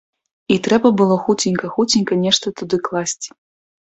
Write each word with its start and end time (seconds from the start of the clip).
І 0.53 0.55
трэба 0.67 0.89
было 1.01 1.17
хуценька-хуценька 1.25 2.17
нешта 2.23 2.53
туды 2.61 2.79
класці. 2.87 3.29